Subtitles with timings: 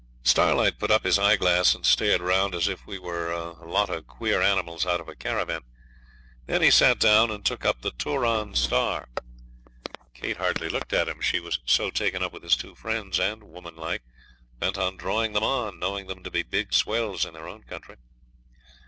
[0.23, 3.87] Starlight put up his eyeglass and stared round as if we were all a lot
[3.91, 5.61] of queer animals out of a caravan.
[6.47, 9.07] Then he sat down and took up the 'Turon Star'.
[10.15, 13.43] Kate hardly looked at him, she was so taken up with his two friends, and,
[13.43, 14.01] woman like,
[14.57, 17.97] bent on drawing them on, knowing them to be big swells in their own country.